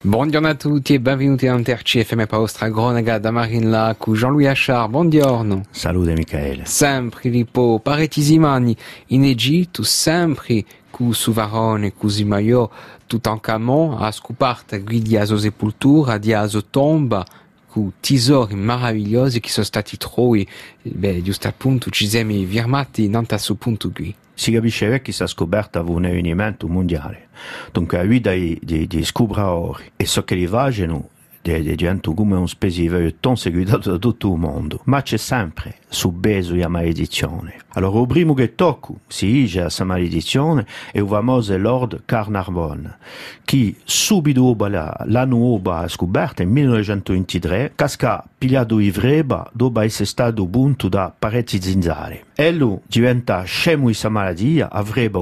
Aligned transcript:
Buongiorno 0.00 0.46
a 0.46 0.54
tutti 0.54 0.94
e 0.94 1.00
benvenuti 1.00 1.48
a 1.48 1.56
Interci 1.56 2.04
FM 2.04 2.26
Paustra 2.26 2.68
Gronaga 2.68 3.18
da 3.18 3.32
Marinla 3.32 3.96
con 3.98 4.14
Jean-Louis 4.14 4.46
Achard. 4.46 4.90
Buongiorno. 4.90 5.64
Salute 5.70 6.12
Michele. 6.12 6.66
Sempre 6.66 7.30
ripo 7.30 7.80
paretisimani 7.82 8.76
in 9.06 9.24
Egitto, 9.24 9.82
sempre 9.82 10.64
cu 10.88 11.10
Suvarone, 11.10 11.94
cu 11.94 12.06
Zimaio, 12.06 12.70
Tutankhamon, 13.08 14.00
a 14.00 14.12
scoperta 14.12 14.78
guidi 14.78 15.16
a 15.16 15.24
sua 15.24 15.40
sepoltura, 15.40 16.16
di 16.16 16.32
a 16.32 16.46
sua 16.46 16.62
tomba, 16.62 17.26
cu 17.78 17.92
tesori 18.00 18.56
meravigliosi 18.56 19.38
che 19.38 19.48
sono 19.48 19.64
stati 19.64 19.96
trovati, 19.96 20.48
beh, 20.82 21.22
giusto 21.22 21.46
appunto 21.46 21.90
ci 21.90 22.08
siamo 22.08 22.32
firmati 22.32 23.04
in 23.04 23.14
a 23.14 23.38
suo 23.38 23.54
punto 23.54 23.90
qui. 23.92 24.12
Si 24.34 24.50
capisce 24.50 24.88
che 24.88 25.02
questa 25.02 25.26
scoperta 25.26 25.84
fu 25.84 25.92
un 25.92 26.06
avvenimento 26.06 26.66
mondiale. 26.66 27.28
Dunque, 27.72 27.98
a 27.98 28.04
guida 28.04 28.32
di, 28.32 28.58
di, 28.62 28.86
di 28.86 29.04
scobratori 29.04 29.92
e 29.96 30.06
so 30.06 30.24
che 30.24 30.34
li 30.34 30.46
vagiano 30.46 31.10
di 31.40 31.74
gente 31.76 32.12
come 32.12 32.36
un 32.36 32.48
specie 32.48 33.16
tan 33.20 33.36
seguitato 33.36 33.90
da 33.90 33.98
tutto 33.98 34.32
il 34.32 34.38
mondo, 34.38 34.80
ma 34.84 35.02
c'è 35.02 35.16
sempre 35.16 35.76
subbeso 35.88 36.54
e 36.54 36.66
maledizione. 36.66 37.56
Il 37.80 38.06
primo 38.08 38.34
che 38.34 38.56
tocco 38.56 38.98
si 39.06 39.30
dice 39.30 39.60
a 39.60 39.62
questa 39.62 39.84
maledizione 39.84 40.66
è 40.90 40.98
il 40.98 41.06
famoso 41.06 41.56
Lord 41.56 42.02
Carnarvon, 42.04 42.96
che 43.44 43.76
subito 43.84 44.40
dopo 44.40 44.66
l'anno 44.66 45.60
scoperta, 45.86 46.42
in 46.42 46.50
1923, 46.50 47.72
casca 47.76 48.24
pigliato 48.36 48.76
vreba 48.76 49.48
dopo 49.52 49.80
essere 49.80 50.06
stato 50.06 50.44
bunto 50.46 50.88
da 50.88 51.14
parecchi 51.16 51.62
zinzare. 51.62 52.24
Ello 52.34 52.82
diventa 52.86 53.42
scemo 53.44 53.78
di 53.78 53.84
questa 53.84 54.08
malattia, 54.08 54.70
a 54.70 54.82
vreba 54.82 55.20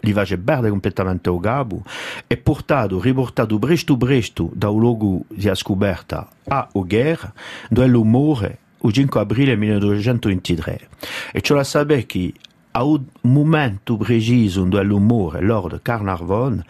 gli 0.00 0.12
va 0.12 0.22
a 0.22 0.26
perdere 0.26 0.70
completamente 0.70 1.30
il 1.30 1.38
gabo, 1.38 1.82
e 2.26 2.36
portato, 2.36 3.00
riportato 3.00 3.58
presto 3.58 3.96
presto 3.96 4.50
da 4.52 4.68
un 4.68 4.80
luogo 4.80 5.24
di 5.28 5.48
scoperta 5.54 6.28
a 6.48 6.68
guerra, 6.72 7.32
dove 7.68 7.86
muore 7.98 8.58
il 8.86 8.92
5 8.92 9.20
aprile 9.20 9.56
1923. 9.56 10.88
E 11.32 11.40
ciò 11.40 11.54
la 11.54 11.64
sapere 11.64 12.06
che 12.06 12.32
a 12.72 12.84
un 12.84 13.04
momento 13.22 13.96
preciso 13.96 14.62
muore, 14.98 15.40
Lord 15.40 15.80
Carnarvon, 15.82 16.62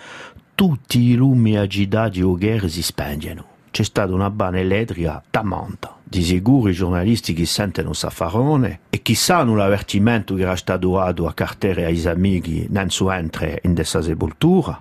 tutti 0.55 1.01
i 1.01 1.15
lumi 1.15 1.57
agitati 1.57 2.21
di 2.21 2.25
guerra 2.25 2.69
si 2.69 2.83
spengono. 2.83 3.54
C'è 3.75 3.83
stata 3.83 4.15
una 4.15 4.31
banda 4.31 4.61
elettrica 4.61 5.21
tamanta. 5.31 5.99
Di 6.05 6.23
sicuro 6.23 6.71
i 6.71 6.75
giornalisti 6.75 7.33
che 7.35 7.45
sentono 7.45 7.93
Saffarone 7.93 8.83
e 8.89 9.03
che 9.03 9.17
sanno 9.17 9.57
l'avvertimento 9.57 10.37
che 10.37 10.43
era 10.43 10.55
stato 10.55 10.93
dato 10.93 11.27
a 11.27 11.33
Carter 11.33 11.81
e 11.81 11.85
ai 11.87 12.01
amici 12.07 12.69
non 12.71 12.89
su 12.91 13.09
entrare 13.09 13.59
in 13.65 13.75
questa 13.75 14.01
sepoltura, 14.01 14.81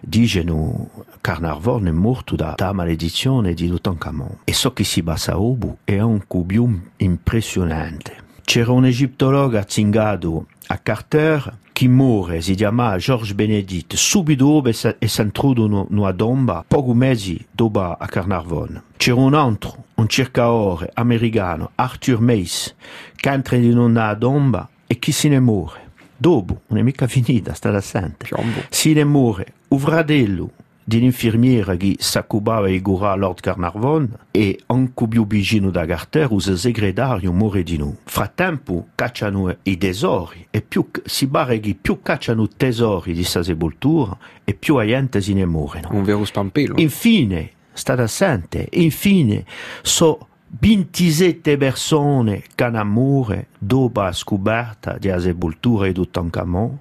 dicono 0.00 0.90
Carnarvon 1.20 1.86
è 1.86 1.92
morto 1.92 2.34
da, 2.34 2.54
da 2.56 2.72
maledizione 2.72 3.54
di 3.54 3.68
Tutankhamon. 3.68 4.38
E 4.42 4.52
so 4.52 4.72
che 4.72 4.82
si 4.82 5.04
passa 5.04 5.34
a 5.34 5.40
Obu 5.40 5.76
è 5.84 6.00
un 6.00 6.26
cubium 6.26 6.82
impressionante. 6.96 8.16
C'era 8.42 8.72
un 8.72 8.86
egiptologo 8.86 9.56
azzingato 9.56 10.46
a 10.66 10.78
Carter 10.78 11.58
muore, 11.88 12.40
si 12.40 12.54
chiama 12.54 12.96
George 12.96 13.34
Benedict, 13.34 13.94
subito 13.94 14.44
dopo 14.44 14.68
e 14.68 14.72
si 14.72 15.20
intrudono 15.20 15.86
nella 15.90 16.12
tomba, 16.12 16.64
pochi 16.66 16.92
mesi 16.92 17.46
dopo 17.50 17.80
a 17.80 18.06
Carnarvon. 18.06 18.82
C'era 18.96 19.20
un 19.20 19.34
altro, 19.34 19.84
un 19.94 20.08
cercatore 20.08 20.90
americano, 20.94 21.70
Arthur 21.74 22.20
Mace, 22.20 22.74
che 23.16 23.30
entra 23.30 23.56
in 23.56 23.76
una 23.76 24.14
tomba 24.16 24.68
e 24.86 24.98
che 24.98 25.12
se 25.12 25.28
ne 25.28 25.40
muore. 25.40 25.90
Dopo, 26.16 26.60
non 26.68 26.78
è 26.78 26.82
mica 26.82 27.06
finita, 27.06 27.52
sta 27.54 27.70
assente. 27.70 28.26
Si 28.68 28.92
ne 28.92 29.04
muore 29.04 29.54
un 29.68 29.78
fratello 29.78 30.50
un'infermiera 30.96 31.76
che 31.76 31.96
s'occupava 31.98 32.68
di 32.68 32.80
curare 32.80 33.18
Lord 33.18 33.40
Carnarvon 33.40 34.16
e 34.30 34.60
anche 34.66 35.08
più 35.08 35.26
vicino 35.26 35.70
da 35.70 35.84
Carter 35.86 36.28
il 36.30 36.58
segretario 36.58 37.32
muore 37.32 37.62
di 37.62 37.76
noi. 37.76 37.96
Frattempo 38.04 38.88
cacciano 38.94 39.56
i 39.62 39.78
tesori 39.78 40.46
e 40.50 40.62
più 40.62 40.88
si 41.04 41.28
pare 41.28 41.60
che 41.60 41.76
più 41.80 42.00
cacciano 42.02 42.48
tesori 42.48 43.12
di 43.12 43.20
questa 43.20 43.42
sepoltura 43.42 44.16
e 44.44 44.54
più 44.54 44.80
gente 44.84 45.20
se 45.20 45.32
ne 45.34 45.46
muore. 45.46 45.82
Un 45.90 46.02
vero 46.02 46.24
spampello. 46.24 46.74
Infine, 46.78 47.50
state 47.72 48.02
assente, 48.02 48.68
infine, 48.72 49.44
so 49.82 50.28
27 50.54 51.56
persone 51.56 52.44
muore 52.84 53.46
dopo 53.58 54.02
la 54.02 54.12
scoperta 54.12 54.98
della 54.98 55.18
sepoltura 55.18 55.86
di 55.86 55.94
Tutankhamon 55.94 56.78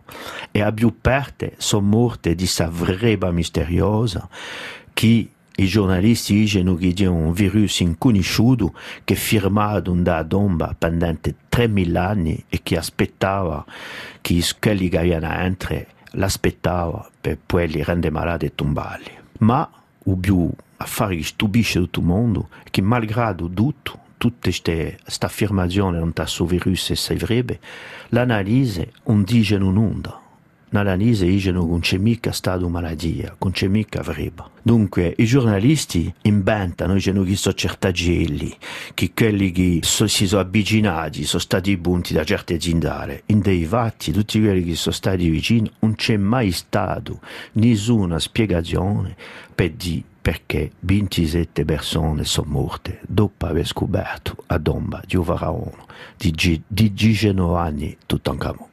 e 0.51 0.61
a 0.61 0.73
più 0.73 0.99
parte 0.99 1.53
sono 1.57 1.87
morte 1.87 2.31
di 2.31 2.43
questa 2.43 2.67
vreba 2.67 3.31
misteriosa 3.31 4.27
che 4.93 5.29
i 5.55 5.67
giornalisti 5.67 6.43
dicono 6.43 6.75
che 6.75 6.93
è 6.97 7.05
un 7.05 7.31
virus 7.31 7.79
inconosciuto 7.79 8.73
che 9.05 9.15
firmato 9.15 9.93
da 9.93 10.23
tomba 10.23 10.75
pendente 10.77 11.35
3.000 11.49 11.95
anni 11.95 12.43
e 12.49 12.59
che 12.63 12.77
aspettava 12.77 13.63
che 14.19 14.43
quelli 14.59 14.89
che 14.89 14.97
avevano 14.97 15.33
entrato 15.33 15.85
l'aspettava 16.15 17.09
per 17.21 17.37
poi 17.45 17.69
li 17.69 17.83
rendere 17.83 18.13
malati 18.13 18.45
e 18.45 18.55
tombarli. 18.55 19.11
Ma 19.39 19.69
o 20.05 20.15
più 20.15 20.49
affare 20.77 21.15
che 21.15 21.23
stupisce 21.23 21.79
tutto 21.79 21.99
il 21.99 22.05
mondo 22.05 22.49
è 22.63 22.69
che 22.69 22.81
malgrado 22.81 23.49
tutto, 23.49 23.99
tutta 24.17 24.49
questa 24.49 25.25
affermazione 25.25 25.99
non 25.99 26.11
sta 26.11 26.25
su 26.25 26.45
virus 26.45 26.91
e 26.91 26.95
si 26.95 27.13
avrebbe, 27.13 27.59
l'analisi 28.09 28.87
non 29.05 29.23
dice 29.23 29.57
nulla. 29.57 30.20
L'analisi 30.73 31.25
dice 31.25 31.51
che 31.51 31.57
non 31.57 31.79
c'è 31.81 31.97
mica 31.97 32.31
stata 32.31 32.59
una 32.65 32.79
malattia, 32.79 33.35
non 33.39 33.51
c'è 33.51 33.67
mica 33.67 33.99
avrebbe. 33.99 34.43
Dunque, 34.61 35.13
i 35.17 35.25
giornalisti 35.25 36.13
inventano, 36.21 36.93
dicono 36.93 37.23
che 37.23 37.35
sono 37.35 37.55
certagelli, 37.55 38.55
che 38.93 39.11
quelli 39.13 39.51
che 39.51 39.79
so, 39.81 40.07
si 40.07 40.27
sono 40.27 40.41
avvicinati 40.41 41.25
sono 41.25 41.41
stati 41.41 41.77
punti 41.77 42.13
da 42.13 42.23
certe 42.23 42.59
zindare. 42.59 43.23
In 43.27 43.41
dei 43.41 43.65
fatti, 43.65 44.13
tutti 44.13 44.39
quelli 44.39 44.63
che 44.63 44.75
sono 44.75 44.95
stati 44.95 45.27
vicini, 45.29 45.69
non 45.79 45.95
c'è 45.95 46.15
mai 46.15 46.51
stata 46.51 47.11
nessuna 47.53 48.17
spiegazione 48.17 49.15
per 49.53 49.71
dire 49.71 50.03
perché 50.21 50.71
27 50.79 51.65
persone 51.65 52.23
sono 52.23 52.51
morte 52.51 52.99
dopo 53.07 53.47
aver 53.47 53.65
scoperto 53.65 54.35
a 54.45 54.59
tomba 54.59 55.01
di 55.05 55.15
un 55.17 55.23
faraone 55.23 55.85
di, 56.15 56.61
di 56.67 56.93
19 56.93 57.57
anni 57.57 57.97
Tutankhamon. 58.05 58.69